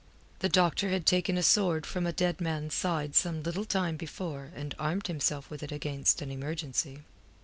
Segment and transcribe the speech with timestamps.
[0.39, 4.49] The doctor had taken a sword from a dead man's side some little time before
[4.55, 7.01] and armed himself with it against an emergency.